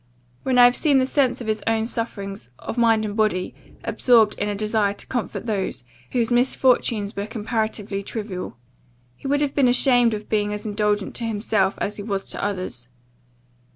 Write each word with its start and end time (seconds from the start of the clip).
when 0.41 0.57
I 0.57 0.65
have 0.65 0.75
seen 0.75 0.97
the 0.97 1.05
sense 1.05 1.41
of 1.41 1.45
his 1.45 1.61
own 1.67 1.85
sufferings, 1.85 2.49
of 2.57 2.75
mind 2.75 3.05
and 3.05 3.15
body, 3.15 3.53
absorbed 3.83 4.33
in 4.39 4.49
a 4.49 4.55
desire 4.55 4.93
to 4.93 5.05
comfort 5.05 5.45
those, 5.45 5.83
whose 6.13 6.31
misfortunes 6.31 7.15
were 7.15 7.27
comparatively 7.27 8.01
trivial. 8.01 8.57
He 9.15 9.27
would 9.27 9.41
have 9.41 9.53
been 9.53 9.67
ashamed 9.67 10.15
of 10.15 10.27
being 10.27 10.53
as 10.53 10.65
indulgent 10.65 11.13
to 11.17 11.25
himself, 11.25 11.77
as 11.79 11.97
he 11.97 12.01
was 12.01 12.27
to 12.31 12.43
others. 12.43 12.87